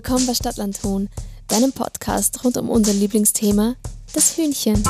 Willkommen 0.00 0.28
bei 0.28 0.34
Stadtland 0.34 0.80
Ton, 0.80 1.08
deinem 1.48 1.72
Podcast 1.72 2.44
rund 2.44 2.56
um 2.56 2.70
unser 2.70 2.92
Lieblingsthema, 2.92 3.74
das 4.14 4.36
Hühnchen. 4.36 4.80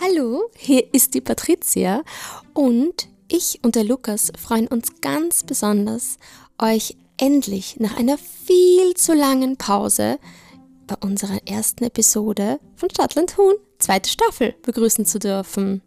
Hallo, 0.00 0.50
hier 0.56 0.92
ist 0.92 1.14
die 1.14 1.20
Patricia 1.20 2.02
und 2.52 3.06
ich 3.28 3.60
und 3.62 3.76
der 3.76 3.84
Lukas 3.84 4.32
freuen 4.36 4.66
uns 4.66 5.00
ganz 5.00 5.44
besonders, 5.44 6.18
euch 6.60 6.96
endlich 7.16 7.76
nach 7.78 7.96
einer 7.96 8.18
viel 8.18 8.94
zu 8.94 9.14
langen 9.14 9.56
Pause 9.56 10.18
bei 10.92 11.06
unserer 11.08 11.38
ersten 11.46 11.84
Episode 11.84 12.60
von 12.76 12.90
Stadtland 12.90 13.38
Huhn, 13.38 13.54
zweite 13.78 14.10
Staffel, 14.10 14.54
begrüßen 14.62 15.06
zu 15.06 15.18
dürfen. 15.18 15.80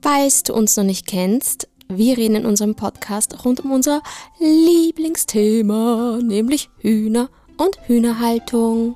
Falls 0.00 0.44
du 0.44 0.54
uns 0.54 0.76
noch 0.76 0.84
nicht 0.84 1.06
kennst, 1.06 1.68
wir 1.88 2.16
reden 2.16 2.36
in 2.36 2.46
unserem 2.46 2.76
Podcast 2.76 3.44
rund 3.44 3.60
um 3.60 3.72
unser 3.72 4.00
Lieblingsthema, 4.38 6.20
nämlich 6.22 6.70
Hühner 6.78 7.30
und 7.56 7.80
Hühnerhaltung. 7.88 8.94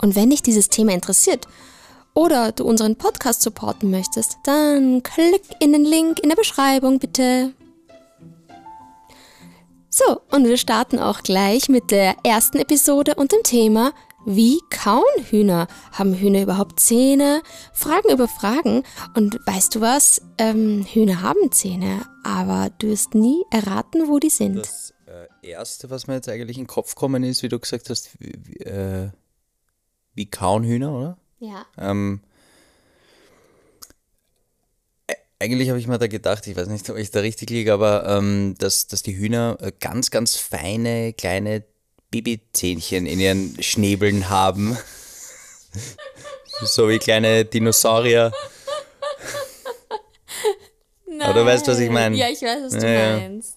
Und 0.00 0.16
wenn 0.16 0.30
dich 0.30 0.42
dieses 0.42 0.70
Thema 0.70 0.92
interessiert 0.92 1.46
oder 2.14 2.50
du 2.50 2.64
unseren 2.64 2.96
Podcast 2.96 3.42
supporten 3.42 3.90
möchtest, 3.92 4.38
dann 4.42 5.04
klick 5.04 5.42
in 5.60 5.72
den 5.72 5.84
Link 5.84 6.18
in 6.18 6.30
der 6.30 6.36
Beschreibung 6.36 6.98
bitte. 6.98 7.52
So, 9.88 10.20
und 10.30 10.46
wir 10.46 10.56
starten 10.56 10.98
auch 10.98 11.22
gleich 11.22 11.68
mit 11.68 11.90
der 11.90 12.16
ersten 12.24 12.58
Episode 12.58 13.14
und 13.16 13.32
dem 13.32 13.42
Thema 13.42 13.92
wie 14.26 14.60
kauen 14.70 15.02
Hühner? 15.30 15.66
Haben 15.92 16.14
Hühner 16.14 16.42
überhaupt 16.42 16.78
Zähne? 16.80 17.42
Fragen 17.72 18.10
über 18.12 18.28
Fragen. 18.28 18.84
Und 19.14 19.38
weißt 19.46 19.74
du 19.74 19.80
was? 19.80 20.22
Ähm, 20.38 20.84
Hühner 20.84 21.22
haben 21.22 21.50
Zähne, 21.52 22.02
aber 22.22 22.70
du 22.78 22.88
wirst 22.88 23.14
nie 23.14 23.42
erraten, 23.50 24.08
wo 24.08 24.18
die 24.18 24.30
sind. 24.30 24.58
Das 24.58 24.94
äh, 25.06 25.48
Erste, 25.48 25.90
was 25.90 26.06
mir 26.06 26.14
jetzt 26.14 26.28
eigentlich 26.28 26.58
in 26.58 26.64
den 26.64 26.68
Kopf 26.68 26.94
kommen 26.94 27.24
ist, 27.24 27.42
wie 27.42 27.48
du 27.48 27.58
gesagt 27.58 27.88
hast, 27.90 28.10
wie, 28.20 28.34
wie, 28.44 28.56
äh, 28.58 29.10
wie 30.14 30.30
kauen 30.30 30.64
Hühner, 30.64 30.92
oder? 30.92 31.18
Ja. 31.38 31.66
Ähm, 31.78 32.20
äh, 35.06 35.14
eigentlich 35.38 35.70
habe 35.70 35.78
ich 35.78 35.86
mir 35.86 35.98
da 35.98 36.06
gedacht, 36.06 36.46
ich 36.46 36.56
weiß 36.56 36.68
nicht, 36.68 36.88
ob 36.90 36.96
ich 36.98 37.10
da 37.10 37.20
richtig 37.20 37.48
liege, 37.50 37.72
aber 37.72 38.06
ähm, 38.06 38.54
dass, 38.58 38.86
dass 38.86 39.02
die 39.02 39.16
Hühner 39.16 39.56
äh, 39.60 39.72
ganz, 39.80 40.10
ganz 40.10 40.36
feine, 40.36 41.14
kleine 41.14 41.64
Babyzähnchen 42.10 43.06
in 43.06 43.20
ihren 43.20 43.62
Schnäbeln 43.62 44.28
haben. 44.28 44.76
so 46.62 46.88
wie 46.88 46.98
kleine 46.98 47.44
Dinosaurier. 47.44 48.32
Nein. 51.06 51.30
Oder 51.30 51.44
weißt 51.46 51.66
du, 51.66 51.72
was 51.72 51.78
ich 51.78 51.90
meine? 51.90 52.16
Ja, 52.16 52.28
ich 52.28 52.42
weiß, 52.42 52.62
was 52.64 52.72
du 52.72 52.86
Ja, 52.86 52.92
ja. 52.92 53.16
meinst. 53.18 53.56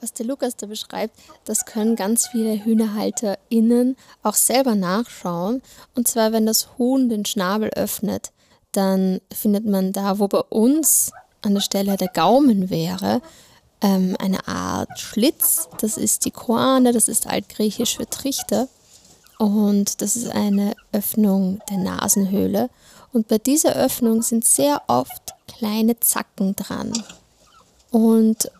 Was 0.00 0.12
der 0.12 0.26
Lukas 0.26 0.56
da 0.56 0.66
beschreibt, 0.66 1.18
das 1.46 1.64
können 1.64 1.96
ganz 1.96 2.28
viele 2.28 2.62
HühnerhalterInnen 2.64 3.96
auch 4.22 4.34
selber 4.34 4.74
nachschauen. 4.74 5.62
Und 5.94 6.06
zwar, 6.06 6.32
wenn 6.32 6.46
das 6.46 6.76
Huhn 6.78 7.08
den 7.08 7.24
Schnabel 7.24 7.70
öffnet, 7.70 8.30
dann 8.72 9.20
findet 9.32 9.64
man 9.64 9.92
da, 9.92 10.18
wo 10.18 10.28
bei 10.28 10.40
uns 10.40 11.12
an 11.42 11.54
der 11.54 11.62
Stelle 11.62 11.96
der 11.96 12.08
Gaumen 12.08 12.68
wäre, 12.68 13.22
ähm, 13.80 14.16
eine 14.18 14.46
Art 14.48 14.98
Schlitz. 14.98 15.68
Das 15.80 15.96
ist 15.96 16.24
die 16.24 16.30
Koane, 16.30 16.92
das 16.92 17.08
ist 17.08 17.26
altgriechisch 17.26 17.96
für 17.96 18.08
Trichter. 18.08 18.68
Und 19.38 20.00
das 20.00 20.16
ist 20.16 20.28
eine 20.28 20.74
Öffnung 20.92 21.60
der 21.70 21.78
Nasenhöhle. 21.78 22.70
Und 23.12 23.28
bei 23.28 23.38
dieser 23.38 23.74
Öffnung 23.74 24.22
sind 24.22 24.44
sehr 24.44 24.82
oft 24.88 25.34
kleine 25.46 25.98
Zacken 26.00 26.56
dran. 26.56 26.92
Und 27.90 28.50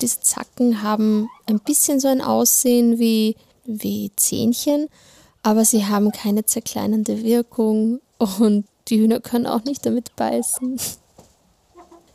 diese 0.00 0.20
Zacken 0.20 0.82
haben 0.82 1.28
ein 1.46 1.60
bisschen 1.60 2.00
so 2.00 2.08
ein 2.08 2.22
Aussehen 2.22 2.98
wie, 2.98 3.36
wie 3.64 4.10
Zähnchen, 4.16 4.88
aber 5.42 5.64
sie 5.64 5.86
haben 5.86 6.12
keine 6.12 6.44
zerkleinernde 6.44 7.22
Wirkung 7.22 8.00
und 8.18 8.66
die 8.88 9.00
Hühner 9.00 9.20
können 9.20 9.46
auch 9.46 9.64
nicht 9.64 9.84
damit 9.84 10.14
beißen. 10.16 10.80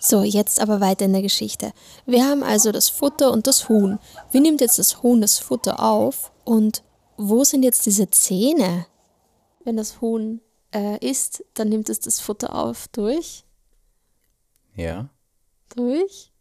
So, 0.05 0.21
jetzt 0.23 0.59
aber 0.59 0.81
weiter 0.81 1.05
in 1.05 1.13
der 1.13 1.21
Geschichte. 1.21 1.71
Wir 2.05 2.25
haben 2.25 2.43
also 2.43 2.73
das 2.73 2.89
Futter 2.89 3.31
und 3.31 3.47
das 3.47 3.69
Huhn. 3.69 3.99
Wie 4.31 4.41
nimmt 4.41 4.59
jetzt 4.59 4.77
das 4.77 5.01
Huhn 5.01 5.21
das 5.21 5.39
Futter 5.39 5.81
auf 5.81 6.33
und 6.43 6.83
wo 7.15 7.45
sind 7.45 7.63
jetzt 7.63 7.85
diese 7.85 8.09
Zähne? 8.09 8.85
Wenn 9.63 9.77
das 9.77 10.01
Huhn 10.01 10.41
äh, 10.75 10.97
isst, 10.99 11.45
dann 11.53 11.69
nimmt 11.69 11.87
es 11.87 12.01
das 12.01 12.19
Futter 12.19 12.53
auf 12.53 12.89
durch. 12.89 13.45
Ja. 14.75 15.07
Durch? 15.73 16.33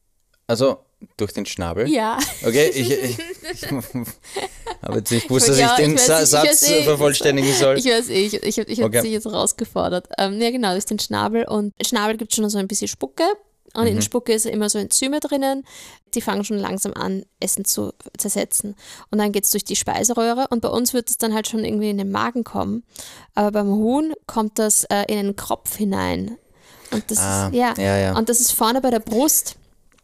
Also 0.49 0.79
durch 1.17 1.33
den 1.33 1.47
Schnabel. 1.47 1.89
Ja. 1.89 2.19
Okay, 2.45 2.69
ich, 2.75 2.91
ich, 2.91 3.19
ich 3.53 3.71
habe 4.83 4.99
jetzt 4.99 5.13
nicht 5.13 5.29
gewusst, 5.29 5.49
dass 5.49 5.59
Ja, 5.61 5.71
ich 5.71 5.85
den 5.85 5.95
ich 5.95 6.01
weiß- 6.01 6.07
Sa 6.27 6.43
ich 6.43 6.51
Satz 6.51 6.69
eh, 6.69 6.83
vervollständigen 6.83 7.53
soll. 7.55 7.79
Ich 7.79 7.85
weiß 7.87 8.09
eh, 8.09 8.27
ich, 8.27 8.35
ich, 8.43 8.59
ich 8.59 8.79
habe 8.83 8.87
Okay. 8.99 9.03
sie 9.03 9.13
jetzt 9.13 9.27
rausgefordert. 9.27 10.09
Ähm, 10.19 10.41
ja, 10.41 10.51
genau, 10.51 10.75
ist 10.75 10.91
den 10.91 10.99
Schnabel. 10.99 11.45
Und 11.47 11.73
Schnabel 11.87 12.17
gibt 12.17 12.35
schon 12.35 12.49
so 12.51 12.59
ein 12.59 12.67
bisschen 12.67 12.89
Spucke. 12.89 13.23
Und 13.75 13.83
Mhm. 13.85 13.97
in 13.97 14.03
Spucke 14.03 14.33
ist 14.33 14.47
immer 14.47 14.69
so 14.69 14.79
Enzyme 14.79 15.21
drinnen. 15.21 15.65
Die 16.15 16.21
fangen 16.21 16.45
schon 16.45 16.59
langsam 16.59 16.93
an, 16.95 17.25
Essen 17.41 17.65
zu 17.65 17.93
zersetzen. 18.19 18.75
Und 19.11 19.19
dann 19.19 19.33
geht 19.33 19.45
es 19.45 19.51
durch 19.51 19.65
die 19.65 19.77
Speiseröhre. 19.77 20.47
Und 20.51 20.61
bei 20.61 20.69
uns 20.69 20.93
wird 20.93 21.09
es 21.09 21.19
dann 21.19 21.33
halt 21.35 21.49
schon 21.49 21.65
irgendwie 21.65 21.91
in 21.91 21.99
den 21.99 22.11
Magen 22.11 22.45
kommen. 22.45 22.85
Aber 23.35 23.51
beim 23.53 23.69
Huhn 23.71 24.13
kommt 24.27 24.59
das 24.59 24.85
äh, 24.85 25.05
in 25.09 25.17
den 25.27 25.37
Kopf 25.37 25.77
hinein. 25.77 26.37
Und 26.91 27.11
das 27.11 27.19
Ah, 27.19 27.49
ist, 27.49 27.55
ja. 27.55 27.75
ja, 27.79 27.97
ja. 27.97 28.17
Und 28.19 28.29
das 28.29 28.41
ist 28.41 28.53
vorne 28.53 28.81
bei 28.83 28.91
der 28.91 29.01
Brust. 29.01 29.57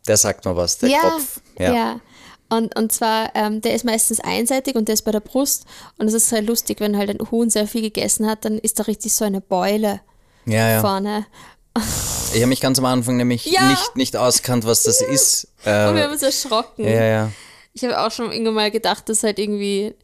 Der 0.06 0.17
sagt 0.17 0.47
mal 0.47 0.56
was, 0.56 0.79
der 0.79 0.89
ja, 0.89 1.00
Kopf. 1.00 1.41
Ja. 1.59 1.75
Ja. 1.75 2.00
Und, 2.49 2.75
und 2.79 2.91
zwar, 2.93 3.31
ähm, 3.37 3.61
der 3.61 3.75
ist 3.75 3.85
meistens 3.85 4.21
einseitig 4.21 4.75
und 4.75 4.89
der 4.89 4.95
ist 4.95 5.03
bei 5.03 5.12
der 5.12 5.21
Brust. 5.21 5.67
Und 5.99 6.09
es 6.09 6.15
ist 6.15 6.31
sehr 6.31 6.41
lustig, 6.41 6.81
wenn 6.81 6.97
halt 6.97 7.11
ein 7.11 7.31
Huhn 7.31 7.50
sehr 7.50 7.67
viel 7.67 7.83
gegessen 7.83 8.27
hat, 8.27 8.47
dann 8.47 8.56
ist 8.56 8.79
da 8.79 8.85
richtig 8.85 9.12
so 9.15 9.27
eine 9.27 9.43
Beule 9.43 10.00
ja. 10.47 10.81
vorne. 10.81 11.27
Ich 12.34 12.37
habe 12.41 12.47
mich 12.47 12.61
ganz 12.61 12.78
am 12.78 12.84
Anfang 12.84 13.16
nämlich 13.16 13.47
Ja. 13.47 13.69
nicht, 13.71 13.97
nicht 13.97 14.16
auskannt, 14.16 14.65
was 14.66 14.83
das 14.84 15.00
ist. 15.00 15.49
Und 15.65 15.66
wir 15.66 15.72
Äh, 15.72 16.03
haben 16.05 16.12
uns 16.12 16.22
erschrocken. 16.22 16.84
ja, 16.84 17.05
ja. 17.05 17.33
Ich 17.75 17.84
habe 17.84 18.00
auch 18.00 18.11
schon 18.11 18.33
irgendwann 18.33 18.55
mal 18.55 18.71
gedacht, 18.71 19.09
dass 19.09 19.22
halt 19.22 19.39
irgendwie, 19.39 19.94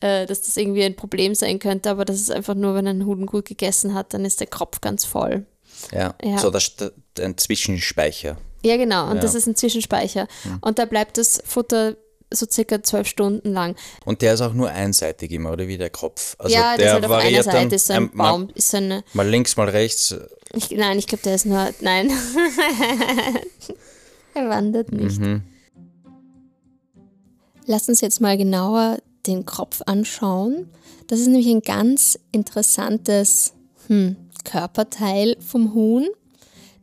äh, 0.00 0.26
dass 0.26 0.42
das 0.42 0.56
irgendwie 0.56 0.84
ein 0.84 0.94
Problem 0.96 1.34
sein 1.34 1.58
könnte, 1.58 1.90
aber 1.90 2.04
das 2.04 2.16
ist 2.20 2.30
einfach 2.30 2.54
nur, 2.54 2.74
wenn 2.74 2.86
ein 2.86 3.06
Huhn 3.06 3.24
gut 3.26 3.46
gegessen 3.46 3.94
hat, 3.94 4.12
dann 4.14 4.24
ist 4.24 4.40
der 4.40 4.46
Kopf 4.46 4.80
ganz 4.80 5.04
voll. 5.04 5.46
ja. 5.92 6.14
Ja. 6.22 6.38
So, 6.38 6.50
das 6.50 6.72
ein 7.20 7.36
Zwischenspeicher. 7.38 8.36
Ja, 8.62 8.76
genau. 8.76 9.08
Und 9.10 9.16
Ja. 9.16 9.22
das 9.22 9.34
ist 9.34 9.46
ein 9.46 9.56
Zwischenspeicher. 9.56 10.26
Und 10.60 10.78
da 10.78 10.84
bleibt 10.86 11.18
das 11.18 11.42
Futter 11.44 11.96
so 12.34 12.46
circa 12.50 12.82
zwölf 12.82 13.06
Stunden 13.06 13.52
lang. 13.52 13.76
Und 14.04 14.22
der 14.22 14.34
ist 14.34 14.40
auch 14.40 14.52
nur 14.52 14.70
einseitig 14.70 15.32
immer, 15.32 15.52
oder 15.52 15.68
wie 15.68 15.78
der 15.78 15.90
Kopf? 15.90 16.36
Also 16.38 16.54
ja, 16.54 16.76
der 16.76 16.86
ist 16.86 16.92
halt 16.92 17.04
auf 17.06 17.12
einer 17.12 17.42
Seite 17.42 17.74
ist 17.74 17.86
so 17.86 17.94
ein 17.94 18.04
ähm, 18.04 18.10
mal, 18.14 18.30
Baum, 18.30 18.48
ist 18.54 18.70
so 18.70 18.76
eine, 18.76 19.04
mal 19.12 19.28
links, 19.28 19.56
mal 19.56 19.68
rechts. 19.68 20.14
Ich, 20.52 20.70
nein, 20.70 20.98
ich 20.98 21.06
glaube, 21.06 21.22
der 21.24 21.34
ist 21.34 21.46
nur. 21.46 21.70
Nein. 21.80 22.10
er 24.34 24.48
wandert 24.48 24.92
nicht. 24.92 25.20
Lass 27.66 27.88
uns 27.88 28.00
jetzt 28.00 28.20
mal 28.20 28.36
genauer 28.36 28.98
den 29.26 29.46
Kopf 29.46 29.80
anschauen. 29.86 30.70
Das 31.06 31.20
ist 31.20 31.26
nämlich 31.26 31.48
ein 31.48 31.62
ganz 31.62 32.18
interessantes 32.32 33.54
hm, 33.88 34.16
Körperteil 34.44 35.36
vom 35.40 35.74
Huhn. 35.74 36.06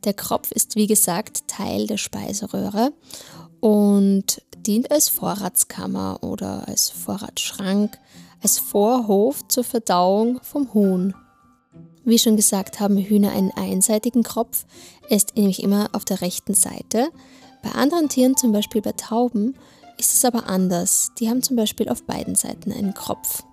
Der 0.04 0.14
Kopf 0.14 0.50
ist, 0.50 0.74
wie 0.74 0.86
gesagt, 0.86 1.46
Teil 1.46 1.86
der 1.86 1.96
Speiseröhre 1.96 2.92
und 3.60 4.42
dient 4.66 4.90
als 4.90 5.08
Vorratskammer 5.08 6.18
oder 6.22 6.68
als 6.68 6.90
Vorratsschrank, 6.90 7.98
als 8.42 8.58
Vorhof 8.58 9.46
zur 9.48 9.64
Verdauung 9.64 10.40
vom 10.42 10.72
Huhn. 10.74 11.14
Wie 12.04 12.18
schon 12.18 12.36
gesagt, 12.36 12.80
haben 12.80 12.96
Hühner 12.96 13.30
einen 13.30 13.52
einseitigen 13.52 14.22
Kopf. 14.22 14.64
Er 15.08 15.16
ist 15.16 15.36
nämlich 15.36 15.62
immer 15.62 15.90
auf 15.92 16.04
der 16.04 16.20
rechten 16.20 16.54
Seite. 16.54 17.08
Bei 17.62 17.70
anderen 17.72 18.08
Tieren, 18.08 18.36
zum 18.36 18.50
Beispiel 18.52 18.82
bei 18.82 18.92
Tauben, 18.92 19.54
ist 19.98 20.14
es 20.14 20.24
aber 20.24 20.48
anders. 20.48 21.12
Die 21.18 21.28
haben 21.28 21.42
zum 21.42 21.56
Beispiel 21.56 21.88
auf 21.88 22.04
beiden 22.04 22.34
Seiten 22.34 22.72
einen 22.72 22.94
Kopf. 22.94 23.44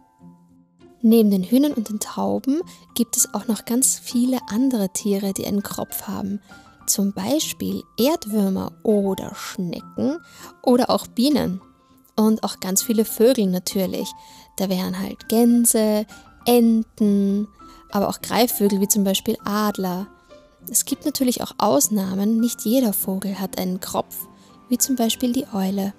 Neben 1.01 1.29
den 1.31 1.43
Hühnern 1.43 1.73
und 1.73 1.89
den 1.89 1.99
Tauben 1.99 2.61
gibt 2.95 3.15
es 3.15 3.33
auch 3.33 3.47
noch 3.47 3.65
ganz 3.65 3.99
viele 3.99 4.39
andere 4.49 4.89
Tiere, 4.89 5.33
die 5.33 5.45
einen 5.45 5.63
Kopf 5.63 6.07
haben. 6.07 6.41
Zum 6.89 7.13
Beispiel 7.13 7.83
Erdwürmer 7.99 8.71
oder 8.81 9.35
Schnecken 9.35 10.17
oder 10.63 10.89
auch 10.89 11.05
Bienen. 11.05 11.61
Und 12.15 12.43
auch 12.43 12.59
ganz 12.59 12.81
viele 12.81 13.05
Vögel 13.05 13.45
natürlich. 13.45 14.09
Da 14.57 14.69
wären 14.69 14.97
halt 14.99 15.29
Gänse, 15.29 16.07
Enten, 16.45 17.47
aber 17.91 18.09
auch 18.09 18.21
Greifvögel 18.21 18.81
wie 18.81 18.87
zum 18.87 19.03
Beispiel 19.03 19.37
Adler. 19.45 20.07
Es 20.67 20.83
gibt 20.83 21.05
natürlich 21.05 21.43
auch 21.43 21.53
Ausnahmen, 21.59 22.39
nicht 22.39 22.65
jeder 22.65 22.91
Vogel 22.91 23.39
hat 23.39 23.59
einen 23.59 23.79
Kropf, 23.79 24.27
wie 24.67 24.79
zum 24.79 24.95
Beispiel 24.95 25.31
die 25.31 25.45
Eule. 25.53 25.93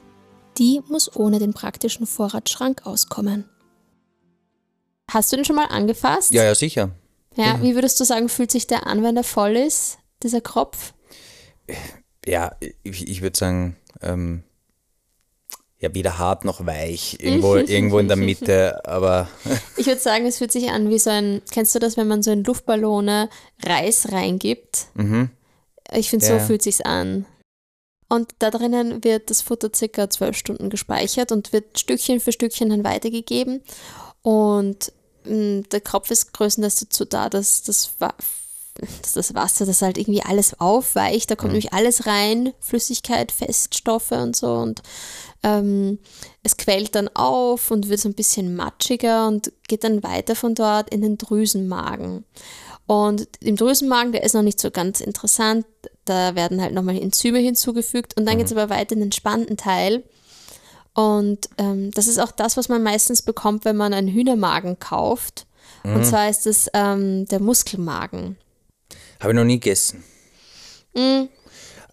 Die 0.58 0.82
muss 0.88 1.14
ohne 1.14 1.38
den 1.38 1.54
praktischen 1.54 2.04
Vorratsschrank 2.04 2.84
auskommen. 2.84 3.48
Hast 5.08 5.30
du 5.30 5.36
den 5.36 5.44
schon 5.44 5.56
mal 5.56 5.66
angefasst? 5.66 6.32
Ja, 6.32 6.42
ja, 6.42 6.56
sicher. 6.56 6.90
Ja, 7.36 7.62
wie 7.62 7.76
würdest 7.76 8.00
du 8.00 8.04
sagen, 8.04 8.28
fühlt 8.28 8.50
sich 8.50 8.66
der 8.66 8.88
an, 8.88 9.04
wenn 9.04 9.16
er 9.16 9.22
voll 9.22 9.56
ist, 9.56 9.98
dieser 10.22 10.40
Kropf? 10.40 10.94
Ja, 12.26 12.56
ich, 12.82 13.08
ich 13.08 13.22
würde 13.22 13.38
sagen, 13.38 13.76
ähm, 14.02 14.42
ja, 15.78 15.94
weder 15.94 16.18
hart 16.18 16.44
noch 16.44 16.66
weich, 16.66 17.16
irgendwo, 17.20 17.56
irgendwo 17.56 17.98
in 17.98 18.08
der 18.08 18.16
Mitte, 18.16 18.84
aber. 18.86 19.28
ich 19.76 19.86
würde 19.86 20.00
sagen, 20.00 20.26
es 20.26 20.38
fühlt 20.38 20.52
sich 20.52 20.70
an 20.70 20.90
wie 20.90 20.98
so 20.98 21.10
ein, 21.10 21.40
kennst 21.50 21.74
du 21.74 21.78
das, 21.78 21.96
wenn 21.96 22.08
man 22.08 22.22
so 22.22 22.30
in 22.30 22.44
Luftballone 22.44 23.30
Reis 23.64 24.12
reingibt? 24.12 24.86
Mhm. 24.94 25.30
Ich 25.92 26.10
finde, 26.10 26.26
Ja. 26.26 26.38
so 26.38 26.46
fühlt 26.46 26.62
sich's 26.62 26.80
an. 26.82 27.24
Und 28.08 28.34
da 28.40 28.50
drinnen 28.50 29.04
wird 29.04 29.30
das 29.30 29.40
Futter 29.40 29.70
circa 29.74 30.10
zwölf 30.10 30.36
Stunden 30.36 30.68
gespeichert 30.68 31.30
und 31.32 31.52
wird 31.52 31.78
Stückchen 31.78 32.18
für 32.20 32.32
Stückchen 32.32 32.68
dann 32.68 32.84
weitergegeben. 32.84 33.62
Und 34.22 34.92
mh, 35.24 35.62
der 35.72 35.80
Kopf 35.80 36.10
ist 36.10 36.32
größtenteils 36.32 36.80
dazu 36.80 37.04
da, 37.04 37.28
dass 37.28 37.62
das, 37.62 37.94
dass 39.02 39.12
das 39.12 39.34
Wasser, 39.34 39.66
das 39.66 39.82
halt 39.82 39.98
irgendwie 39.98 40.22
alles 40.22 40.58
aufweicht. 40.60 41.30
Da 41.30 41.36
kommt 41.36 41.52
nämlich 41.52 41.72
alles 41.72 42.06
rein, 42.06 42.52
Flüssigkeit, 42.60 43.32
Feststoffe 43.32 44.12
und 44.12 44.36
so. 44.36 44.52
Und 44.54 44.82
ähm, 45.42 45.98
es 46.42 46.56
quält 46.56 46.94
dann 46.94 47.08
auf 47.14 47.70
und 47.70 47.88
wird 47.88 48.00
so 48.00 48.08
ein 48.08 48.14
bisschen 48.14 48.56
matschiger 48.56 49.28
und 49.28 49.52
geht 49.68 49.84
dann 49.84 50.02
weiter 50.02 50.34
von 50.34 50.54
dort 50.54 50.90
in 50.90 51.02
den 51.02 51.18
Drüsenmagen. 51.18 52.24
Und 52.86 53.28
im 53.40 53.56
Drüsenmagen, 53.56 54.12
der 54.12 54.24
ist 54.24 54.34
noch 54.34 54.42
nicht 54.42 54.60
so 54.60 54.70
ganz 54.70 55.00
interessant. 55.00 55.64
Da 56.04 56.34
werden 56.34 56.60
halt 56.60 56.74
nochmal 56.74 56.98
Enzyme 56.98 57.38
hinzugefügt 57.38 58.16
und 58.18 58.26
dann 58.26 58.38
geht 58.38 58.46
es 58.46 58.52
aber 58.52 58.68
weiter 58.68 58.94
in 58.94 59.00
den 59.00 59.12
spannenden 59.12 59.56
Teil. 59.56 60.02
Und 60.92 61.48
ähm, 61.58 61.92
das 61.92 62.08
ist 62.08 62.18
auch 62.18 62.32
das, 62.32 62.56
was 62.56 62.68
man 62.68 62.82
meistens 62.82 63.22
bekommt, 63.22 63.64
wenn 63.64 63.76
man 63.76 63.94
einen 63.94 64.08
Hühnermagen 64.08 64.80
kauft. 64.80 65.46
Und 65.82 66.04
zwar 66.04 66.28
ist 66.28 66.46
es 66.46 66.68
ähm, 66.74 67.26
der 67.26 67.40
Muskelmagen. 67.40 68.36
Habe 69.20 69.32
ich 69.32 69.36
noch 69.36 69.44
nie 69.44 69.60
gegessen. 69.60 70.02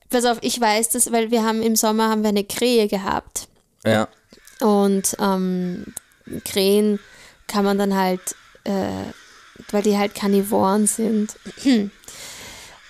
Pass 0.09 0.25
auf, 0.25 0.38
ich 0.41 0.59
weiß 0.59 0.89
das, 0.89 1.12
weil 1.12 1.31
wir 1.31 1.44
haben 1.44 1.62
im 1.62 1.75
Sommer 1.75 2.09
haben 2.09 2.24
wir 2.24 2.29
eine 2.29 2.45
Krähe 2.45 2.88
gehabt. 2.88 3.47
Ja. 3.85 4.07
Und 4.62 5.15
ähm, 5.19 5.94
Krähen 6.45 7.00
kann 7.47 7.65
man 7.65 7.77
dann 7.77 7.95
halt, 7.95 8.35
äh, 8.63 8.88
weil 9.71 9.83
die 9.83 9.97
halt 9.97 10.15
Karnivoren 10.15 10.88
sind, 10.88 11.35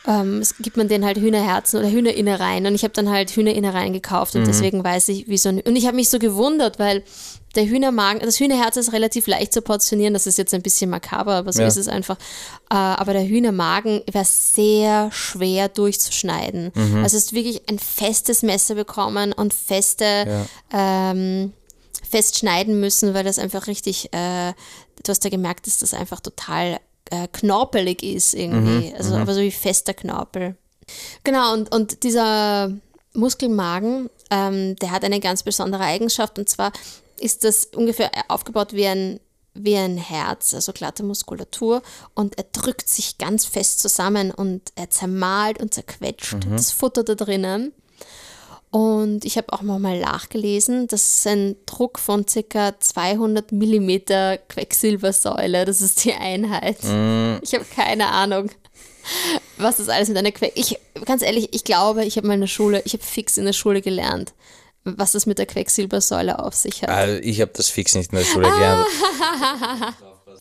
ähm, 0.07 0.39
es 0.39 0.55
gibt 0.57 0.77
man 0.77 0.87
denen 0.87 1.03
halt 1.05 1.17
Hühnerherzen 1.17 1.79
oder 1.79 1.89
Hühnerinnereien. 1.89 2.65
Und 2.65 2.73
ich 2.75 2.83
habe 2.83 2.93
dann 2.93 3.09
halt 3.09 3.29
Hühnerinnereien 3.31 3.93
gekauft 3.93 4.35
und 4.35 4.47
deswegen 4.47 4.83
weiß 4.83 5.09
ich, 5.09 5.27
wie 5.27 5.37
so 5.37 5.49
ein. 5.49 5.59
Und 5.61 5.75
ich 5.75 5.85
habe 5.85 5.95
mich 5.97 6.09
so 6.09 6.17
gewundert, 6.17 6.79
weil 6.79 7.03
der 7.55 7.65
Hühnermagen, 7.65 8.21
das 8.21 8.39
Hühnerherz 8.39 8.77
ist 8.77 8.93
relativ 8.93 9.27
leicht 9.27 9.51
zu 9.51 9.61
portionieren. 9.61 10.13
Das 10.13 10.27
ist 10.27 10.37
jetzt 10.37 10.53
ein 10.53 10.61
bisschen 10.61 10.89
makaber, 10.89 11.33
aber 11.35 11.51
so 11.51 11.61
Ja. 11.61 11.67
ist 11.67 11.77
es 11.77 11.87
einfach. 11.87 12.15
Äh, 12.69 12.75
aber 12.75 13.13
der 13.13 13.27
Hühnermagen 13.27 14.01
wäre 14.11 14.25
sehr 14.25 15.09
schwer 15.11 15.67
durchzuschneiden. 15.69 16.71
Also 17.03 17.17
es 17.17 17.25
ist 17.25 17.33
wirklich 17.33 17.67
ein 17.69 17.79
festes 17.79 18.43
Messer 18.43 18.75
bekommen 18.75 19.33
und 19.33 19.53
feste 19.53 20.45
ähm, 20.71 21.53
fest 22.09 22.37
schneiden 22.37 22.79
müssen, 22.79 23.13
weil 23.13 23.23
das 23.23 23.39
einfach 23.39 23.67
richtig, 23.67 24.13
äh, 24.13 24.53
du 25.03 25.09
hast 25.09 25.23
ja 25.23 25.29
gemerkt, 25.29 25.67
dass 25.67 25.79
das 25.79 25.93
einfach 25.93 26.19
total 26.21 26.79
äh, 27.11 27.27
knorpelig 27.31 28.03
ist 28.03 28.33
irgendwie. 28.33 28.93
also 28.97 29.15
aber 29.15 29.33
so 29.33 29.41
wie 29.41 29.51
fester 29.51 29.93
Knorpel. 29.93 30.55
Genau, 31.23 31.53
und, 31.53 31.73
und 31.73 32.03
dieser 32.03 32.71
Muskelmagen, 33.13 34.09
ähm, 34.29 34.75
der 34.77 34.91
hat 34.91 35.03
eine 35.03 35.19
ganz 35.19 35.43
besondere 35.43 35.83
Eigenschaft 35.83 36.39
und 36.39 36.47
zwar 36.47 36.71
ist 37.19 37.43
das 37.43 37.65
ungefähr 37.75 38.11
aufgebaut 38.27 38.73
wie 38.73 38.87
ein, 38.87 39.19
wie 39.53 39.75
ein 39.75 39.97
Herz, 39.97 40.53
also 40.53 40.71
glatte 40.71 41.03
Muskulatur 41.03 41.81
und 42.13 42.37
er 42.37 42.45
drückt 42.51 42.87
sich 42.87 43.17
ganz 43.17 43.45
fest 43.45 43.79
zusammen 43.79 44.31
und 44.31 44.61
er 44.75 44.89
zermalt 44.89 45.59
und 45.59 45.73
zerquetscht 45.73 46.37
das 46.49 46.71
Futter 46.71 47.03
da 47.03 47.15
drinnen. 47.15 47.73
Und 48.69 49.23
ich 49.23 49.37
habe 49.37 49.53
auch 49.53 49.61
mal 49.61 49.99
nachgelesen, 49.99 50.87
das 50.87 51.01
ist 51.03 51.27
ein 51.27 51.55
Druck 51.65 51.99
von 51.99 52.25
ca. 52.25 52.79
200 52.79 53.51
Millimeter 53.51 54.37
Quecksilbersäule. 54.37 55.65
Das 55.65 55.81
ist 55.81 56.03
die 56.03 56.13
Einheit. 56.13 56.77
Ich 57.41 57.53
habe 57.53 57.65
keine 57.73 58.07
Ahnung, 58.07 58.51
was 59.57 59.77
das 59.77 59.89
alles 59.89 60.09
mit 60.09 60.17
einer 60.17 60.31
Queck... 60.31 60.51
Ich, 60.55 60.77
ganz 61.05 61.21
ehrlich, 61.21 61.49
ich 61.53 61.63
glaube, 61.63 62.03
ich 62.03 62.17
habe 62.17 62.27
mal 62.27 62.33
in 62.33 62.41
der 62.41 62.47
Schule, 62.47 62.81
ich 62.85 62.93
habe 62.93 63.03
fix 63.03 63.37
in 63.37 63.45
der 63.45 63.53
Schule 63.53 63.81
gelernt, 63.81 64.33
was 64.83 65.13
das 65.13 65.25
mit 65.25 65.39
der 65.39 65.45
Quecksilbersäule 65.45 66.39
auf 66.39 66.53
sich 66.53 66.81
hat. 66.81 66.89
Also 66.89 67.19
ich 67.21 67.39
habe 67.39 67.51
das 67.55 67.69
fix 67.69 67.95
nicht 67.95 68.11
in 68.11 68.17
der 68.17 68.25
Schule 68.25 68.49
gelernt. 68.51 68.85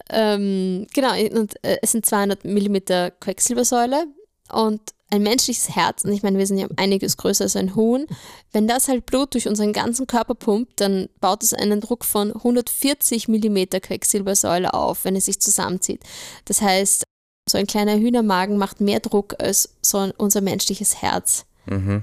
Ähm, 0.08 0.86
genau, 0.94 1.14
und 1.34 1.56
äh, 1.64 1.78
es 1.82 1.92
sind 1.92 2.06
200 2.06 2.44
Millimeter 2.44 3.10
Quecksilbersäule 3.10 4.06
und 4.52 4.80
ein 5.10 5.22
menschliches 5.22 5.68
Herz, 5.76 6.04
und 6.04 6.12
ich 6.12 6.22
meine, 6.22 6.36
wir 6.38 6.46
sind 6.46 6.58
ja 6.58 6.66
einiges 6.76 7.16
größer 7.16 7.44
als 7.44 7.54
ein 7.56 7.76
Huhn, 7.76 8.06
wenn 8.52 8.66
das 8.66 8.88
halt 8.88 9.06
Blut 9.06 9.34
durch 9.34 9.46
unseren 9.46 9.72
ganzen 9.72 10.06
Körper 10.06 10.34
pumpt, 10.34 10.80
dann 10.80 11.08
baut 11.20 11.42
es 11.44 11.54
einen 11.54 11.80
Druck 11.80 12.04
von 12.04 12.32
140 12.34 13.28
Millimeter 13.28 13.78
Quecksilbersäule 13.80 14.74
auf, 14.74 15.04
wenn 15.04 15.14
es 15.14 15.26
sich 15.26 15.40
zusammenzieht. 15.40 16.02
Das 16.46 16.60
heißt, 16.60 17.04
so 17.48 17.56
ein 17.58 17.68
kleiner 17.68 17.96
Hühnermagen 17.96 18.56
macht 18.58 18.80
mehr 18.80 18.98
Druck 18.98 19.36
als 19.38 19.76
so 19.80 20.10
unser 20.16 20.40
menschliches 20.40 21.00
Herz. 21.02 21.44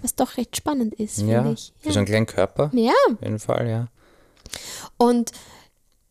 Was 0.02 0.16
doch 0.16 0.36
recht 0.36 0.58
spannend 0.58 0.94
ist, 0.96 1.16
finde 1.20 1.32
Ja, 1.32 1.52
ich. 1.52 1.72
für 1.80 1.94
so 1.94 2.00
einen 2.00 2.06
kleinen 2.06 2.26
Körper. 2.26 2.70
Ja, 2.74 2.92
Auf 3.14 3.22
jeden 3.22 3.40
Fall, 3.40 3.70
ja. 3.70 3.88
und 4.98 5.32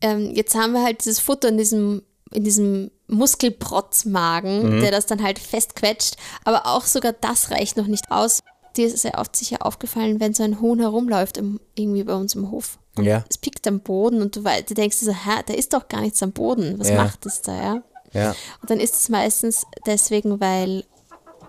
ähm, 0.01 0.31
jetzt 0.33 0.55
haben 0.55 0.73
wir 0.73 0.83
halt 0.83 0.99
dieses 1.05 1.19
Futter 1.19 1.49
in 1.49 1.57
diesem, 1.57 2.01
in 2.33 2.43
diesem 2.43 2.91
Muskelprotzmagen, 3.07 4.81
der 4.81 4.91
das 4.91 5.05
dann 5.05 5.23
halt 5.23 5.39
festquetscht. 5.39 6.15
Aber 6.43 6.65
auch 6.65 6.85
sogar 6.85 7.13
das 7.13 7.51
reicht 7.51 7.77
noch 7.77 7.87
nicht 7.87 8.11
aus. 8.11 8.39
Dir 8.75 8.87
ist 8.87 8.99
sehr 8.99 9.19
oft 9.19 9.35
sicher 9.35 9.65
aufgefallen, 9.65 10.19
wenn 10.19 10.33
so 10.33 10.43
ein 10.43 10.59
Huhn 10.59 10.79
herumläuft 10.79 11.37
im, 11.37 11.59
irgendwie 11.75 12.03
bei 12.03 12.15
uns 12.15 12.33
im 12.35 12.49
Hof. 12.51 12.79
Ja. 12.99 13.23
Es 13.29 13.37
pickt 13.37 13.67
am 13.67 13.79
Boden 13.81 14.21
und 14.21 14.35
du, 14.35 14.41
du 14.41 14.73
denkst 14.73 14.97
so, 14.97 15.11
hä, 15.11 15.41
da 15.45 15.53
ist 15.53 15.73
doch 15.73 15.87
gar 15.87 16.01
nichts 16.01 16.21
am 16.23 16.31
Boden. 16.31 16.79
Was 16.79 16.89
Ja. 16.89 16.95
macht 17.03 17.25
das 17.25 17.41
da, 17.41 17.55
ja? 17.55 17.83
Ja. 18.13 18.35
Und 18.61 18.69
dann 18.69 18.79
ist 18.79 18.95
es 18.95 19.09
meistens 19.09 19.65
deswegen, 19.85 20.39
weil 20.39 20.83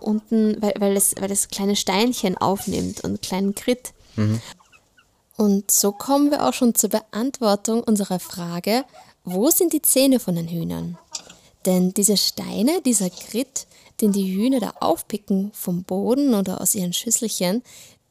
unten, 0.00 0.60
weil, 0.60 0.74
weil, 0.78 0.96
es, 0.96 1.14
weil 1.18 1.30
es 1.30 1.48
kleine 1.48 1.76
Steinchen 1.76 2.36
aufnimmt 2.38 3.00
und 3.00 3.10
einen 3.10 3.20
kleinen 3.20 3.54
Grit. 3.54 3.92
Und 5.36 5.70
so 5.70 5.92
kommen 5.92 6.30
wir 6.30 6.46
auch 6.46 6.52
schon 6.54 6.74
zur 6.74 6.90
Beantwortung 6.90 7.82
unserer 7.82 8.20
Frage, 8.20 8.84
wo 9.24 9.50
sind 9.50 9.72
die 9.72 9.82
Zähne 9.82 10.20
von 10.20 10.36
den 10.36 10.48
Hühnern? 10.48 10.98
Denn 11.66 11.94
diese 11.94 12.16
Steine, 12.16 12.82
dieser 12.82 13.08
Grit, 13.10 13.66
den 14.00 14.12
die 14.12 14.34
Hühner 14.34 14.60
da 14.60 14.74
aufpicken 14.80 15.50
vom 15.54 15.82
Boden 15.84 16.34
oder 16.34 16.60
aus 16.60 16.74
ihren 16.74 16.92
Schüsselchen, 16.92 17.62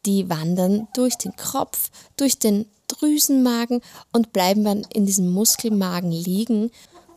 die 0.06 0.30
wandern 0.30 0.88
durch 0.96 1.18
den 1.18 1.36
Kropf, 1.36 1.92
durch 2.18 2.40
den 2.40 2.66
Drüsenmagen 2.88 3.82
und 4.12 4.34
bleiben 4.34 4.64
dann 4.64 4.86
in 4.94 5.06
diesem 5.06 5.30
Muskelmagen 5.30 6.12
liegen. 6.12 6.72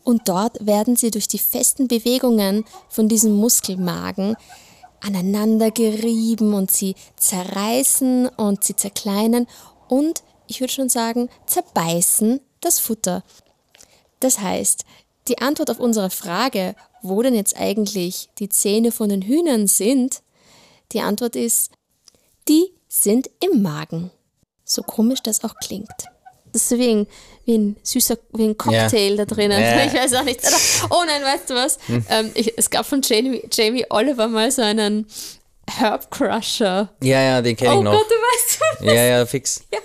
Und 0.04 0.28
dort 0.28 0.64
werden 0.64 0.94
sie 0.94 1.10
durch 1.10 1.26
die 1.26 1.38
festen 1.38 1.88
Bewegungen 1.88 2.64
von 2.88 3.08
diesem 3.08 3.32
Muskelmagen 3.32 4.36
aneinander 5.00 5.70
gerieben 5.70 6.54
und 6.54 6.70
sie 6.70 6.94
zerreißen 7.16 8.28
und 8.28 8.64
sie 8.64 8.76
zerkleinern 8.76 9.46
und 9.88 10.22
ich 10.46 10.60
würde 10.60 10.72
schon 10.72 10.88
sagen, 10.88 11.28
zerbeißen 11.46 12.40
das 12.60 12.78
Futter. 12.78 13.22
Das 14.20 14.38
heißt, 14.40 14.84
die 15.28 15.38
Antwort 15.38 15.70
auf 15.70 15.78
unsere 15.80 16.10
Frage, 16.10 16.74
wo 17.02 17.22
denn 17.22 17.34
jetzt 17.34 17.56
eigentlich 17.56 18.28
die 18.38 18.48
Zähne 18.48 18.92
von 18.92 19.08
den 19.08 19.22
Hühnern 19.22 19.66
sind, 19.66 20.22
die 20.92 21.00
Antwort 21.00 21.36
ist, 21.36 21.70
die 22.48 22.72
sind 22.88 23.28
im 23.40 23.62
Magen. 23.62 24.10
So 24.64 24.82
komisch 24.82 25.20
das 25.22 25.44
auch 25.44 25.54
klingt. 25.56 25.88
Das 26.52 26.62
ist 26.62 26.68
so 26.70 26.78
wie 26.78 26.88
ein, 26.90 27.06
wie 27.44 27.58
ein 27.58 27.76
süßer, 27.82 28.16
wie 28.32 28.44
ein 28.44 28.56
Cocktail 28.56 29.16
da 29.16 29.24
drinnen. 29.26 29.60
Ja. 29.60 29.80
Hm. 29.80 29.88
Ich 29.88 29.94
weiß 29.94 30.14
auch 30.14 30.24
nicht. 30.24 30.40
Oh 30.90 31.02
nein, 31.06 31.22
weißt 31.22 31.50
du 31.50 31.54
was? 31.54 31.78
Ähm, 32.08 32.30
ich, 32.34 32.56
es 32.56 32.70
gab 32.70 32.86
von 32.86 33.02
Jamie, 33.02 33.42
Jamie 33.52 33.84
Oliver 33.90 34.26
mal 34.28 34.50
so 34.50 34.62
einen 34.62 35.06
Herb 35.68 36.10
Crusher. 36.10 36.88
Ja, 37.02 37.20
ja, 37.20 37.42
den 37.42 37.56
kenne 37.56 37.72
ich 37.74 37.78
Oh 37.78 37.82
noch. 37.82 37.92
Gott, 37.92 38.06
du 38.08 38.14
weißt 38.14 38.60
was? 38.60 38.86
Ja, 38.86 39.04
ja, 39.04 39.26
fix. 39.26 39.62
Ja. 39.72 39.78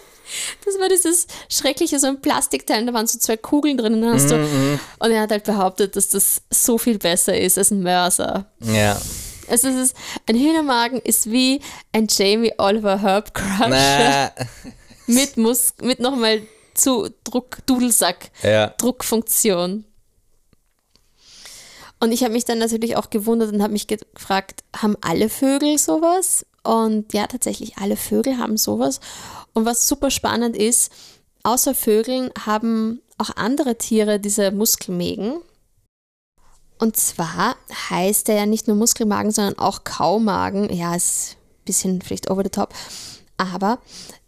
Das 0.66 0.80
war 0.80 0.90
dieses 0.90 1.28
schreckliche, 1.50 2.00
so 2.00 2.08
ein 2.08 2.22
Plastikteil, 2.22 2.86
da 2.86 2.94
waren 2.94 3.08
so 3.08 3.20
zwei 3.20 3.38
Kugeln 3.38 3.78
drin 3.78 4.04
und, 4.04 4.14
hast 4.14 4.30
Mhm, 4.30 4.80
du, 5.00 5.06
und 5.06 5.12
er 5.12 5.22
hat 5.22 5.32
halt 5.32 5.44
behauptet, 5.44 5.96
dass 5.96 6.10
das 6.10 6.42
so 6.50 6.78
viel 6.78 6.98
besser 6.98 7.38
ist 7.38 7.58
als 7.58 7.72
ein 7.72 7.82
Mörser. 7.82 8.46
Ja. 8.62 9.00
Also 9.48 9.68
es 9.68 9.76
ist, 9.76 9.96
ein 10.28 10.38
Hühnermagen 10.38 11.00
ist 11.02 11.30
wie 11.30 11.62
ein 11.92 12.08
Jamie 12.10 12.54
Oliver 12.58 13.02
Herb 13.02 13.34
Crusher 13.34 13.68
Na, 13.70 14.32
mit, 15.08 15.36
Mus 15.38 15.74
mit 15.82 16.00
nochmal 16.00 16.42
zu 16.74 17.10
Druck, 17.26 17.58
Dudelsack, 17.66 18.32
ja. 18.44 18.68
Druckfunktion. 18.78 19.86
Und 22.00 22.12
ich 22.12 22.24
habe 22.24 22.34
mich 22.34 22.46
dann 22.46 22.58
natürlich 22.58 22.96
auch 22.96 23.10
gewundert 23.10 23.54
und 23.54 23.62
habe 23.62 23.74
mich 23.74 23.88
gefragt, 23.88 24.64
haben 24.76 24.96
alle 25.02 25.30
Vögel 25.30 25.78
sowas? 25.78 26.46
Und 26.64 27.14
ja, 27.14 27.28
tatsächlich, 27.28 27.78
alle 27.78 27.96
Vögel 27.96 28.38
haben 28.38 28.58
sowas. 28.58 29.00
Und 29.54 29.66
was 29.66 29.88
super 29.88 30.12
spannend 30.12 30.56
ist, 30.56 30.92
außer 31.44 31.76
Vögeln 31.76 32.32
haben 32.46 33.02
auch 33.18 33.36
andere 33.36 33.78
Tiere 33.78 34.20
diese 34.20 34.52
Muskelmägen. 34.52 35.42
Und 36.80 36.98
zwar 36.98 37.56
heißt 37.90 38.30
er 38.30 38.36
ja 38.36 38.46
nicht 38.46 38.68
nur 38.68 38.76
Muskelmagen, 38.76 39.32
sondern 39.32 39.60
auch 39.60 39.84
Kaumagen. 39.84 40.74
Ja, 40.74 40.96
ist 40.96 41.38
ein 41.38 41.66
bisschen 41.66 42.02
vielleicht 42.02 42.32
over 42.32 42.44
the 42.44 42.50
top. 42.50 42.74
Aber 43.38 43.80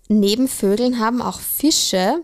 neben 0.08 0.48
Vögeln 0.48 1.00
haben 1.00 1.22
auch 1.22 1.40
Fische 1.40 2.24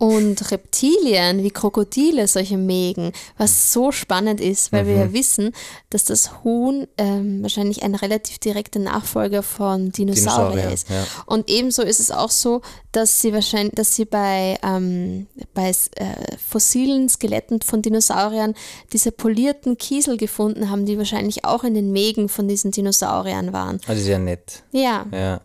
und 0.00 0.50
Reptilien 0.50 1.42
wie 1.42 1.50
Krokodile 1.50 2.26
solche 2.26 2.56
Mägen, 2.56 3.12
was 3.36 3.70
so 3.70 3.92
spannend 3.92 4.40
ist, 4.40 4.72
weil 4.72 4.84
mhm. 4.84 4.88
wir 4.88 4.96
ja 4.96 5.12
wissen, 5.12 5.52
dass 5.90 6.04
das 6.04 6.42
Huhn 6.42 6.88
ähm, 6.96 7.42
wahrscheinlich 7.42 7.82
ein 7.82 7.94
relativ 7.94 8.38
direkter 8.38 8.80
Nachfolger 8.80 9.42
von 9.42 9.92
Dinosaurier, 9.92 10.52
Dinosaurier 10.52 10.72
ist. 10.72 10.88
Ja. 10.88 11.06
Und 11.26 11.50
ebenso 11.50 11.82
ist 11.82 12.00
es 12.00 12.10
auch 12.10 12.30
so, 12.30 12.62
dass 12.92 13.20
sie 13.20 13.34
wahrscheinlich, 13.34 13.74
dass 13.74 13.94
sie 13.94 14.06
bei, 14.06 14.58
ähm, 14.62 15.26
bei 15.52 15.68
äh, 15.68 16.04
fossilen 16.48 17.10
Skeletten 17.10 17.60
von 17.60 17.82
Dinosauriern 17.82 18.54
diese 18.94 19.12
polierten 19.12 19.76
Kiesel 19.76 20.16
gefunden 20.16 20.70
haben, 20.70 20.86
die 20.86 20.96
wahrscheinlich 20.96 21.44
auch 21.44 21.62
in 21.62 21.74
den 21.74 21.92
Mägen 21.92 22.30
von 22.30 22.48
diesen 22.48 22.70
Dinosauriern 22.70 23.52
waren. 23.52 23.78
Also 23.86 24.02
sehr 24.02 24.18
nett. 24.18 24.62
Ja. 24.72 25.04
Ja. 25.12 25.42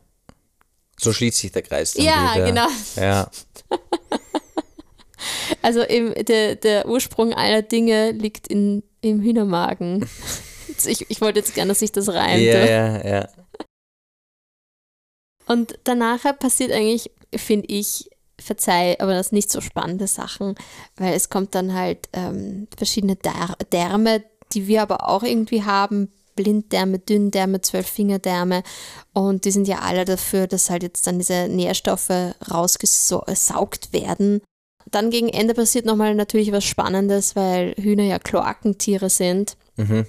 So 0.98 1.12
schließt 1.12 1.40
sich 1.40 1.52
der 1.52 1.62
Kreis. 1.62 1.94
Dann 1.94 2.06
ja, 2.06 2.36
wieder. 2.36 2.46
genau. 2.46 2.68
Ja. 2.96 3.30
Also 5.62 5.82
im, 5.82 6.14
der, 6.14 6.56
der 6.56 6.88
Ursprung 6.88 7.34
aller 7.34 7.62
Dinge 7.62 8.12
liegt 8.12 8.48
in, 8.48 8.84
im 9.02 9.22
Hühnermagen. 9.22 10.08
Ich, 10.88 11.10
ich 11.10 11.22
wollte 11.22 11.40
jetzt 11.40 11.54
gerne, 11.54 11.70
dass 11.70 11.80
sich 11.80 11.94
das 11.94 12.10
reimt. 12.10 12.44
Ja, 12.44 12.66
ja, 12.66 13.08
ja. 13.08 13.30
Und 15.48 15.80
danach 15.86 16.24
passiert 16.38 16.72
eigentlich, 16.72 17.12
finde 17.34 17.68
ich, 17.68 18.10
verzeih, 18.40 19.00
aber 19.00 19.14
das 19.14 19.32
nicht 19.32 19.52
so 19.52 19.62
spannende 19.62 20.08
Sachen, 20.08 20.56
weil 20.98 21.14
es 21.14 21.30
kommt 21.30 21.56
dann 21.56 21.74
halt 21.74 22.10
ähm, 22.14 22.68
verschiedene 22.76 23.16
Därme, 23.16 24.24
die 24.54 24.68
wir 24.68 24.82
aber 24.82 25.08
auch 25.08 25.24
irgendwie 25.24 25.64
haben, 25.64 26.12
Blinddärme, 26.36 27.00
Dünndärme, 27.00 27.62
Zwölffingerdärme 27.62 28.64
und 29.14 29.46
die 29.46 29.52
sind 29.52 29.68
ja 29.68 29.80
alle 29.80 30.04
dafür, 30.04 30.48
dass 30.48 30.70
halt 30.70 30.84
jetzt 30.84 31.08
dann 31.08 31.18
diese 31.18 31.48
Nährstoffe 31.48 32.36
rausgesaugt 32.52 33.94
werden 33.94 34.42
dann 34.92 35.10
gegen 35.10 35.30
Ende 35.30 35.54
passiert 35.54 35.86
nochmal 35.86 36.16
natürlich 36.16 36.52
was 36.52 36.64
Spannendes, 36.64 37.36
weil 37.36 37.74
Hühner 37.78 38.04
ja 38.04 38.20
Kloakentiere 38.20 39.10
sind. 39.10 39.58
Mhm. 39.78 40.06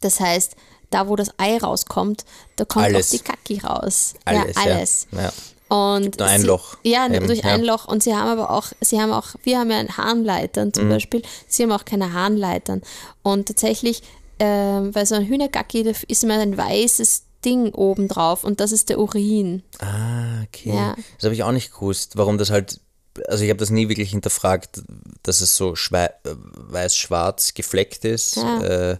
Das 0.00 0.20
heißt, 0.20 0.56
da 0.90 1.08
wo 1.08 1.16
das 1.16 1.30
Ei 1.38 1.56
rauskommt, 1.58 2.24
da 2.56 2.64
kommt 2.64 2.84
alles. 2.86 3.08
auch 3.08 3.10
die 3.18 3.24
Kacki 3.24 3.58
raus. 3.60 4.14
Alles. 4.24 4.56
Ja, 4.56 4.62
alles. 4.62 5.06
Ja. 5.12 5.22
Ja. 5.22 5.32
Und 5.76 6.18
nur 6.18 6.26
ein 6.28 6.40
sie, 6.40 6.46
Loch. 6.48 6.76
Ja, 6.82 7.06
Eben, 7.06 7.28
durch 7.28 7.44
ja. 7.44 7.54
ein 7.54 7.62
Loch. 7.62 7.86
Und 7.86 8.02
sie 8.02 8.14
haben 8.14 8.28
aber 8.28 8.50
auch, 8.50 8.66
sie 8.80 9.00
haben 9.00 9.12
auch, 9.12 9.28
wir 9.44 9.60
haben 9.60 9.70
ja 9.70 9.86
Harnleitern 9.96 10.72
zum 10.72 10.86
Mhm. 10.86 10.90
Beispiel, 10.90 11.22
sie 11.46 11.62
haben 11.62 11.70
auch 11.70 11.84
keine 11.84 12.12
Harnleitern. 12.12 12.82
Und 13.22 13.46
tatsächlich, 13.46 14.02
ähm, 14.40 14.90
bei 14.90 15.04
so 15.04 15.14
einem 15.14 15.26
Hühnergacki, 15.28 15.84
da 15.84 15.92
ist 16.08 16.24
immer 16.24 16.38
ein 16.40 16.56
weißes 16.56 17.22
Ding 17.44 17.72
oben 17.72 18.08
drauf 18.08 18.42
und 18.42 18.58
das 18.58 18.72
ist 18.72 18.88
der 18.88 18.98
Urin. 18.98 19.62
Ah, 19.78 20.42
okay. 20.42 20.74
Ja. 20.74 20.94
Das 21.16 21.24
habe 21.26 21.34
ich 21.34 21.42
auch 21.44 21.52
nicht 21.52 21.72
gewusst, 21.72 22.16
warum 22.16 22.36
das 22.36 22.50
halt, 22.50 22.80
also 23.28 23.44
ich 23.44 23.50
habe 23.50 23.58
das 23.58 23.70
nie 23.70 23.88
wirklich 23.88 24.10
hinterfragt, 24.10 24.82
dass 25.22 25.40
es 25.40 25.56
so 25.56 25.74
weiß-schwarz 25.74 27.54
gefleckt 27.54 28.04
ist. 28.04 28.36
Ja. 28.36 28.60
Äh, 28.62 28.98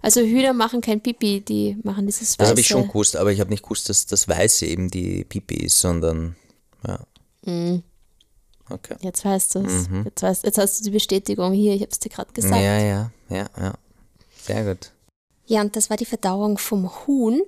Also 0.00 0.20
Hühner 0.22 0.52
machen 0.54 0.80
kein 0.80 1.00
Pipi, 1.02 1.40
die 1.42 1.76
machen 1.82 2.06
dieses 2.06 2.30
weiße. 2.30 2.38
das 2.38 2.48
habe 2.50 2.60
ich 2.60 2.68
schon 2.68 2.88
gewusst, 2.88 3.16
aber 3.16 3.32
ich 3.32 3.40
habe 3.40 3.50
nicht 3.50 3.62
gewusst, 3.62 3.88
dass 3.88 4.06
das 4.06 4.28
Weiße 4.28 4.66
eben 4.66 4.90
die 4.90 5.24
Pipi 5.24 5.56
ist, 5.56 5.78
sondern, 5.80 6.36
ja. 6.86 7.00
Mhm. 7.44 7.82
Okay. 8.68 8.96
Jetzt 9.00 9.24
weißt 9.24 9.54
du 9.54 9.58
es. 9.60 9.88
Mhm. 9.88 10.04
Jetzt, 10.06 10.22
weißt, 10.22 10.44
jetzt 10.44 10.58
hast 10.58 10.80
du 10.80 10.84
die 10.84 10.90
Bestätigung 10.90 11.52
hier, 11.52 11.74
ich 11.74 11.82
habe 11.82 11.90
es 11.92 11.98
dir 12.00 12.08
gerade 12.08 12.32
gesagt. 12.32 12.56
Ja, 12.56 12.78
ja, 12.78 13.10
ja, 13.28 13.46
ja. 13.58 13.74
Sehr 14.42 14.64
gut. 14.64 14.90
Ja, 15.46 15.60
und 15.60 15.76
das 15.76 15.90
war 15.90 15.96
die 15.96 16.04
Verdauung 16.06 16.58
vom 16.58 16.90
Huhn. 17.06 17.42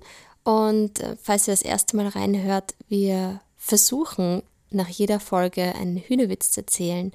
Und 0.45 1.01
äh, 1.01 1.17
falls 1.21 1.49
ihr 1.49 1.53
das 1.53 1.63
erste 1.63 1.97
Mal 1.97 2.09
reinhört, 2.09 2.75
wir 2.89 3.41
versuchen 3.57 4.43
nach 4.71 4.89
jeder 4.89 5.21
Folge 5.21 5.75
einen 5.75 5.97
Hühnerwitz 5.97 6.53
zu 6.53 6.61
erzählen, 6.61 7.13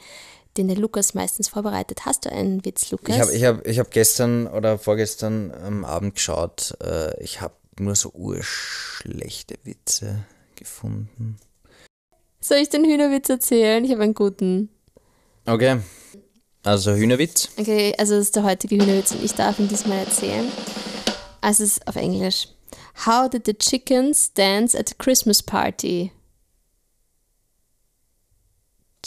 den 0.58 0.68
der 0.68 0.78
Lukas 0.78 1.14
meistens 1.14 1.48
vorbereitet. 1.48 2.06
Hast 2.06 2.26
du 2.26 2.32
einen 2.32 2.64
Witz, 2.66 2.92
Lukas? 2.92 3.16
Ich 3.16 3.22
habe 3.22 3.34
ich 3.34 3.44
hab, 3.44 3.68
ich 3.68 3.80
hab 3.80 3.92
gestern 3.92 4.48
oder 4.48 4.78
vorgestern 4.78 5.52
am 5.52 5.86
Abend 5.86 6.16
geschaut, 6.16 6.76
äh, 6.82 7.22
ich 7.24 7.42
habe 7.42 7.56
nur 7.80 7.96
so 7.96 8.12
urschlechte 8.14 9.56
Witze 9.64 10.26
gefunden. 10.56 11.38
Soll 12.40 12.58
ich 12.58 12.70
den 12.70 12.86
Hühnerwitz 12.86 13.30
erzählen? 13.30 13.84
Ich 13.84 13.92
habe 13.92 14.04
einen 14.04 14.14
guten. 14.14 14.70
Okay. 15.46 15.80
Also 16.64 16.94
Hühnerwitz. 16.94 17.50
Okay, 17.58 17.94
also 17.98 18.16
das 18.16 18.26
ist 18.26 18.36
der 18.36 18.44
heutige 18.44 18.76
Hühnerwitz 18.76 19.12
und 19.12 19.24
ich 19.24 19.34
darf 19.34 19.60
ihn 19.60 19.68
diesmal 19.68 20.00
erzählen. 20.00 20.50
Also 21.42 21.64
es 21.64 21.78
ist 21.78 21.88
auf 21.88 21.96
Englisch. 21.96 22.48
How 23.06 23.30
did 23.30 23.46
the 23.46 23.54
chickens 23.54 24.32
dance 24.34 24.78
at 24.78 24.92
a 24.92 24.96
Christmas 24.98 25.42
party? 25.42 26.12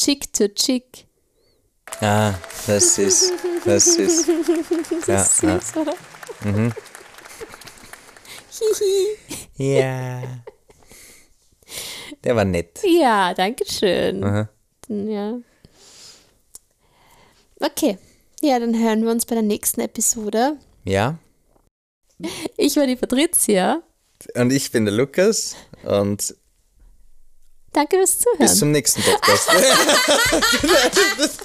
Chick 0.06 0.32
to 0.34 0.46
chick. 0.46 1.08
Ah, 2.00 2.34
das 2.68 2.96
ist, 2.96 3.32
das 3.64 3.88
ist. 3.96 4.28
Das 5.06 5.06
Ja, 5.08 5.22
ist 5.22 5.42
ja. 5.42 5.60
süß, 5.60 5.76
oder? 5.78 5.94
Mhm. 6.44 6.72
Hihi. 9.58 9.74
Ja. 9.74 10.22
Der 12.22 12.36
war 12.36 12.44
nett. 12.44 12.78
Ja, 12.84 13.34
danke 13.34 13.64
schön. 13.68 14.22
Aha. 14.22 14.48
Ja. 14.88 15.38
Okay. 17.58 17.98
Ja, 18.42 18.60
dann 18.60 18.78
hören 18.80 19.02
wir 19.02 19.10
uns 19.10 19.26
bei 19.26 19.34
der 19.34 19.42
nächsten 19.42 19.80
Episode. 19.80 20.56
Ja. 20.84 21.18
Ich 22.56 22.76
war 22.76 22.86
die 22.86 22.94
Patricia. 22.94 23.82
Und 24.36 24.52
ich 24.52 24.70
bin 24.70 24.84
der 24.84 24.94
Lukas 24.94 25.56
und 25.82 26.36
Danke 27.76 27.98
fürs 27.98 28.18
Zuhören. 28.20 28.38
bis 28.38 28.58
zum 28.58 28.70
nächsten 28.70 29.02
Podcast. 29.02 29.50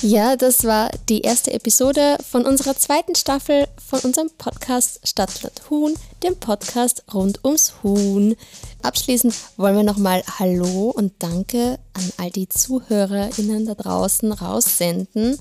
Ja, 0.00 0.34
das 0.34 0.64
war 0.64 0.90
die 1.08 1.20
erste 1.20 1.52
Episode 1.52 2.16
von 2.28 2.44
unserer 2.44 2.76
zweiten 2.76 3.14
Staffel 3.14 3.68
von 3.88 4.00
unserem 4.00 4.30
Podcast 4.36 4.98
Stadtland 5.04 5.70
Huhn, 5.70 5.94
dem 6.24 6.34
Podcast 6.36 7.04
rund 7.14 7.44
ums 7.44 7.74
Huhn. 7.84 8.34
Abschließend 8.82 9.32
wollen 9.56 9.76
wir 9.76 9.84
nochmal 9.84 10.24
Hallo 10.40 10.90
und 10.90 11.12
Danke 11.20 11.78
an 11.92 12.12
all 12.16 12.30
die 12.30 12.48
ZuhörerInnen 12.48 13.66
da 13.66 13.74
draußen 13.74 14.32
raussenden. 14.32 15.38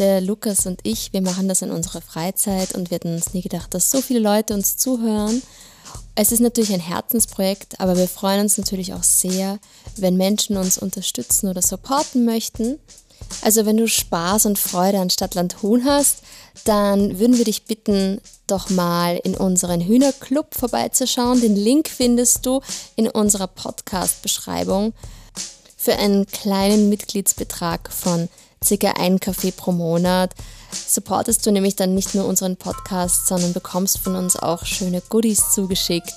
Der 0.00 0.20
Lukas 0.20 0.66
und 0.66 0.80
ich, 0.82 1.12
wir 1.12 1.22
machen 1.22 1.46
das 1.46 1.62
in 1.62 1.70
unserer 1.70 2.00
Freizeit 2.00 2.74
und 2.74 2.90
wir 2.90 2.96
hätten 2.96 3.14
uns 3.14 3.32
nie 3.32 3.42
gedacht, 3.42 3.74
dass 3.74 3.92
so 3.92 4.00
viele 4.00 4.20
Leute 4.20 4.54
uns 4.54 4.76
zuhören. 4.76 5.40
Es 6.16 6.30
ist 6.30 6.40
natürlich 6.40 6.72
ein 6.72 6.80
Herzensprojekt, 6.80 7.80
aber 7.80 7.96
wir 7.96 8.06
freuen 8.06 8.42
uns 8.42 8.56
natürlich 8.56 8.94
auch 8.94 9.02
sehr, 9.02 9.58
wenn 9.96 10.16
Menschen 10.16 10.56
uns 10.56 10.78
unterstützen 10.78 11.48
oder 11.48 11.60
supporten 11.60 12.24
möchten. 12.24 12.78
Also 13.42 13.66
wenn 13.66 13.76
du 13.76 13.88
Spaß 13.88 14.46
und 14.46 14.58
Freude 14.58 15.00
an 15.00 15.10
Stadtland 15.10 15.62
Huhn 15.62 15.84
hast, 15.84 16.18
dann 16.64 17.18
würden 17.18 17.36
wir 17.36 17.44
dich 17.44 17.64
bitten, 17.64 18.20
doch 18.46 18.70
mal 18.70 19.16
in 19.24 19.36
unseren 19.36 19.80
Hühnerclub 19.80 20.54
vorbeizuschauen. 20.54 21.40
Den 21.40 21.56
Link 21.56 21.88
findest 21.88 22.46
du 22.46 22.60
in 22.94 23.08
unserer 23.08 23.48
Podcast-Beschreibung. 23.48 24.92
Für 25.76 25.96
einen 25.96 26.26
kleinen 26.26 26.88
Mitgliedsbetrag 26.90 27.90
von 27.92 28.28
ca. 28.66 28.90
1 28.92 29.20
Kaffee 29.20 29.50
pro 29.50 29.72
Monat 29.72 30.32
supportest 30.74 31.46
du 31.46 31.52
nämlich 31.52 31.76
dann 31.76 31.94
nicht 31.94 32.14
nur 32.14 32.26
unseren 32.26 32.56
Podcast, 32.56 33.26
sondern 33.26 33.52
bekommst 33.52 33.98
von 33.98 34.16
uns 34.16 34.36
auch 34.36 34.64
schöne 34.64 35.00
Goodies 35.08 35.52
zugeschickt. 35.52 36.12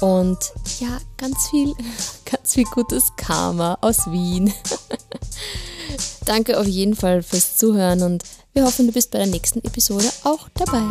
Und 0.00 0.38
ja, 0.80 0.98
ganz 1.16 1.48
viel, 1.48 1.72
ganz 2.30 2.54
viel 2.54 2.64
gutes 2.64 3.12
Karma 3.16 3.78
aus 3.80 4.10
Wien. 4.10 4.52
Danke 6.24 6.58
auf 6.58 6.66
jeden 6.66 6.96
Fall 6.96 7.22
fürs 7.22 7.56
Zuhören 7.56 8.02
und 8.02 8.24
wir 8.52 8.64
hoffen, 8.64 8.86
du 8.86 8.92
bist 8.92 9.10
bei 9.10 9.18
der 9.18 9.28
nächsten 9.28 9.60
Episode 9.64 10.10
auch 10.24 10.48
dabei. 10.54 10.82